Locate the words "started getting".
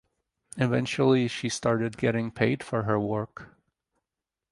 1.47-2.31